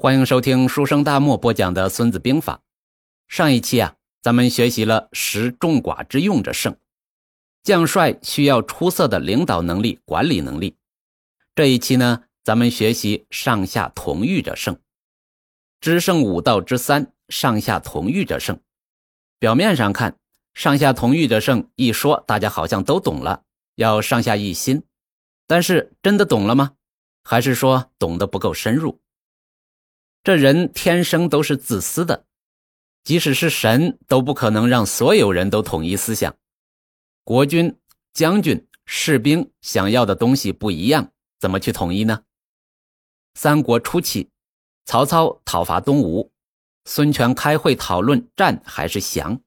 [0.00, 2.54] 欢迎收听书生大漠播讲的《孙子兵法》。
[3.26, 6.76] 上一期啊，咱们学习了“识众寡之用者胜”，
[7.64, 10.76] 将帅需要出色的领导能力、管理能力。
[11.56, 14.78] 这一期呢，咱们学习“上下同欲者胜”，
[15.82, 18.56] 知胜五道之三，上下同欲者胜。
[19.40, 20.16] 表面上看
[20.54, 23.42] ，“上下同欲者胜”一说，大家好像都懂了，
[23.74, 24.84] 要上下一心。
[25.48, 26.74] 但是真的懂了吗？
[27.24, 29.00] 还是说懂得不够深入？
[30.28, 32.26] 这人天生都是自私的，
[33.02, 36.36] 即使是神都不可能让所有人都统一思想。
[37.24, 37.78] 国君、
[38.12, 42.24] 将军、士兵想要的东西不一样，怎么去统一呢？
[43.36, 44.28] 三国初期，
[44.84, 46.30] 曹操讨伐东吴，
[46.84, 49.40] 孙权开会讨论战还是降，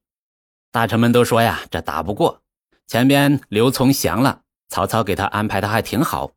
[0.72, 2.42] 大臣们都说呀，这打不过，
[2.88, 6.32] 前边刘琮降了，曹操给他安排的还挺好，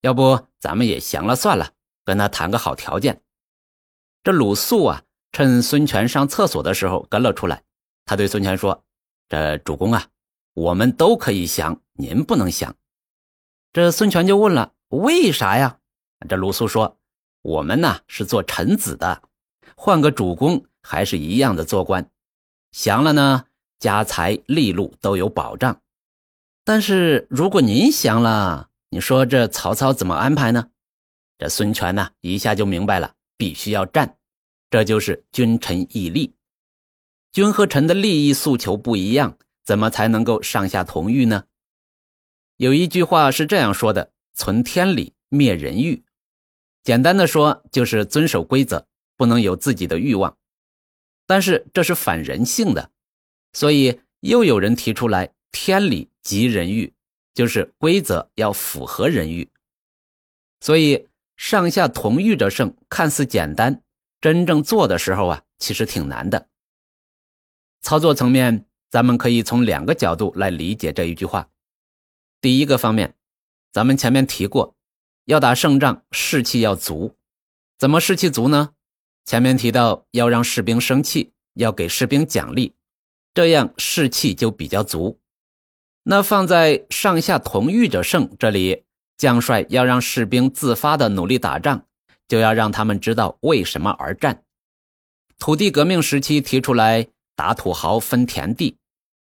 [0.00, 1.72] 要不咱们也降了算了，
[2.02, 3.20] 跟他谈个好条件。
[4.22, 5.02] 这鲁肃啊，
[5.32, 7.62] 趁孙权上厕所的时候跟了出来。
[8.04, 8.84] 他对孙权说
[9.30, 10.08] ：“这主公啊，
[10.52, 12.76] 我们都可以降，您不能降。”
[13.72, 15.78] 这孙权就问了：“为啥呀？”
[16.28, 16.98] 这鲁肃说
[17.40, 19.22] ：“我们呢是做臣子的，
[19.74, 22.10] 换个主公还是一样的做官，
[22.72, 23.46] 降了呢，
[23.78, 25.80] 家财利禄都有保障。
[26.62, 30.68] 但是如果您降了，你说这曹操怎么安排呢？”
[31.38, 33.14] 这孙权呢一下就明白了。
[33.40, 34.18] 必须要战，
[34.68, 36.34] 这就是君臣义利。
[37.32, 41.46] 君和臣的利益诉求不一样，怎么才能够上下同欲呢？
[42.58, 46.04] 有一句话是这样说的：“存天理，灭人欲。”
[46.84, 50.36] 简单的说，就是遵守规则，不能有自己的欲望。
[51.26, 52.90] 但是这是反人性的，
[53.54, 56.92] 所以又有人提出来：“天理即人欲”，
[57.32, 59.48] 就是规则要符合人欲。
[60.60, 61.06] 所以。
[61.40, 63.82] 上下同欲者胜，看似简单，
[64.20, 66.48] 真正做的时候啊，其实挺难的。
[67.80, 71.48] 操作层面，咱们可以从两个角度来理解这一句话。
[72.42, 73.16] 第一个方面，
[73.72, 74.76] 咱们前面提过，
[75.24, 77.16] 要打胜仗，士气要足。
[77.78, 78.74] 怎么士气足呢？
[79.24, 82.74] 前面提到要让士兵生气，要给士兵奖励，
[83.32, 85.18] 这样士气就比较足。
[86.02, 88.84] 那放在上下同欲者胜这里。
[89.20, 91.84] 将帅要让士兵自发的努力打仗，
[92.26, 94.44] 就要让他们知道为什么而战。
[95.38, 98.78] 土地革命时期提出来打土豪分田地，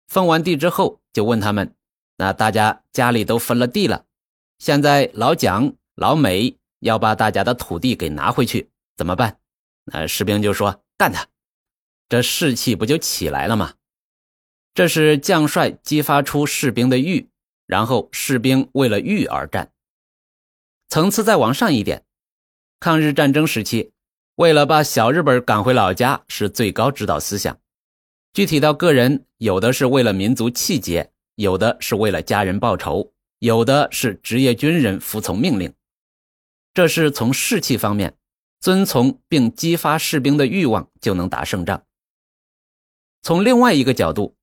[0.07, 1.75] 分完地之后就问他们：
[2.17, 4.05] 那大家家里都分了地了，
[4.61, 9.41] 现在老蒋、老美要把大家的土地给拿回去，怎么办？
[9.87, 11.27] 那士兵就说：干他！
[12.09, 13.75] 这士气不就起来了吗？
[14.75, 17.29] 这是将帅激发出士兵的欲，
[17.67, 19.73] 然后士兵为了欲而战。
[20.89, 22.05] 层次再往上一点，
[22.81, 23.93] 抗日战争时期，
[24.37, 27.61] 为了把小日本赶回老家是最高指导思想。
[28.33, 35.75] 具体到个人，有的是为了民族气节，有的是为了家人报仇，有的是职业军人服从命令。
[36.73, 38.17] 这是从士气方面，
[38.59, 41.85] 遵从并激发士兵的欲望就能打胜仗。
[43.21, 44.37] 从另外一个角度，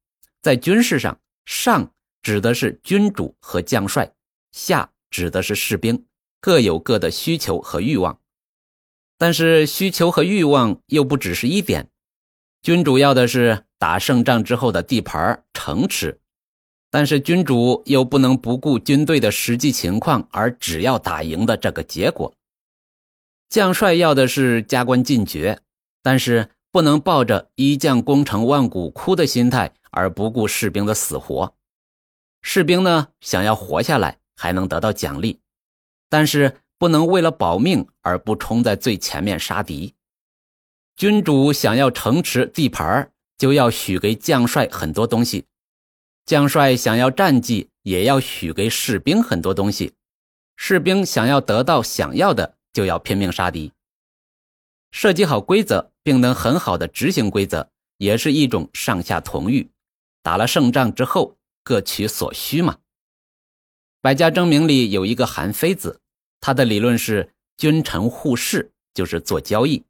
[0.44, 1.92] 在军事上，上
[2.22, 4.14] 指的是君主和将帅，
[4.52, 6.06] 下指的是士兵。
[6.46, 8.20] 各有各的需求和欲望，
[9.18, 11.90] 但是需求和欲望又不只是一点。
[12.62, 16.20] 君主要的是打胜仗之后的地盘城池，
[16.92, 22.32] 但是君主又不能不顾军队的实际情况而只要打赢的这个结果。
[23.50, 25.60] 将帅要的是加官进爵，
[26.04, 31.56] 但是不能抱着一将功成万骨枯的心态而不顾士兵的死活。
[32.44, 35.40] 士兵呢，想要活下来，还能得到奖励。
[36.16, 39.96] 但是不能为了保命而不冲在最前面杀敌。
[40.96, 45.44] 君主想要城池地盘就要许给将帅很多东西；
[46.26, 49.92] 将帅想要战绩，也要许给士兵很多东西。
[50.56, 53.74] 士兵想要得到想要的，就要拼命杀敌。
[54.92, 59.70] 设计好规则，并能很好的执行规则，也是一种上下同欲。
[60.24, 62.78] 打了胜仗之后，各取所需嘛。
[64.00, 66.00] 百家争鸣里有一个韩非子，
[66.46, 69.84] 他的理论是君臣互市，就是做交易，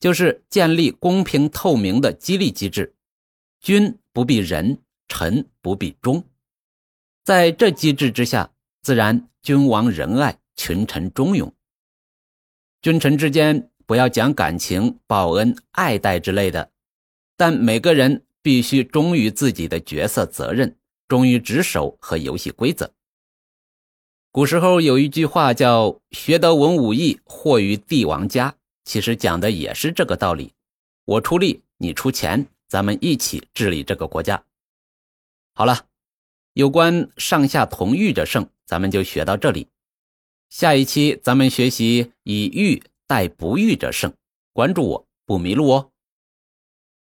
[0.00, 2.96] 就是建立公平透明的激励机制。
[3.60, 6.24] 君不必仁，臣不必忠，
[7.22, 8.50] 在这机制之下，
[8.82, 11.54] 自然君王仁爱，群臣忠勇。
[12.82, 16.72] 君臣之间不要讲感情、报恩、爱戴之类的，
[17.36, 20.76] 但每个人必须忠于自己的角色责任，
[21.06, 22.92] 忠于职守和游戏规则。
[24.30, 28.54] 古时候有一句话叫“学得文武艺，祸于帝王家”，
[28.84, 30.52] 其实讲的也是这个道理。
[31.06, 34.44] 我出力，你出钱，咱们一起治理这个国家。
[35.54, 35.86] 好了，
[36.52, 39.66] 有关上下同欲者胜，咱们就学到这里。
[40.50, 44.12] 下一期咱们学习以欲待不欲者胜，
[44.52, 45.90] 关注我不迷路哦。